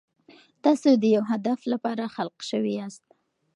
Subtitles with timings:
[0.63, 3.05] تاسو د یو هدف لپاره خلق شوي یاست.